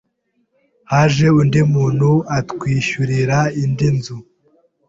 Haje 0.91 1.27
undi 1.39 1.61
muntu 1.73 2.09
atwishyurira 2.37 3.37
indi 3.61 3.87
nzu 3.95 4.17